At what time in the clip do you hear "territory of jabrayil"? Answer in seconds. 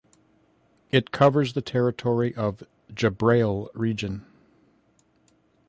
1.61-3.67